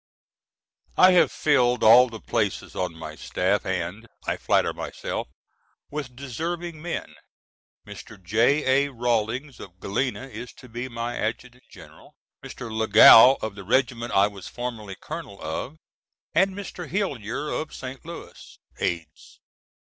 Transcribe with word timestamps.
I 0.97 1.11
have 1.11 1.31
filled 1.31 1.83
all 1.83 2.09
the 2.09 2.19
places 2.19 2.75
on 2.75 2.95
my 2.95 3.13
staff 3.15 3.67
and, 3.67 4.07
I 4.25 4.35
flatter 4.35 4.73
myself, 4.73 5.27
with 5.91 6.15
deserving 6.15 6.81
men: 6.81 7.13
Mr. 7.85 8.19
J.A. 8.19 8.87
Rawlins 8.91 9.59
of 9.59 9.79
Galena 9.79 10.25
is 10.25 10.53
to 10.53 10.67
be 10.67 10.89
my 10.89 11.17
Adjutant 11.17 11.65
General, 11.69 12.15
Mr. 12.43 12.71
Lagow 12.71 13.37
of 13.43 13.53
the 13.53 13.63
regiment 13.63 14.11
I 14.13 14.25
was 14.25 14.47
formerly 14.47 14.95
colonel 14.99 15.39
of, 15.39 15.77
and 16.33 16.55
Mr. 16.55 16.89
Hillyer 16.89 17.49
of 17.49 17.71
St. 17.71 18.03
Louis, 18.03 18.57
aides. 18.79 19.39